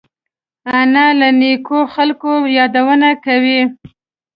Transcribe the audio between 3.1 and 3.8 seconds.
کوي